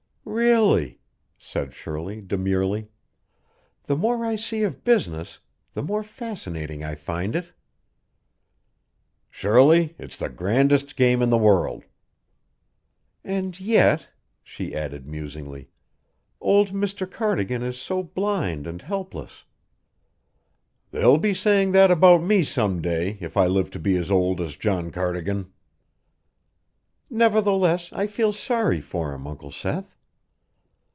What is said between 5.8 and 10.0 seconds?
more fascinating I find it." "Shirley,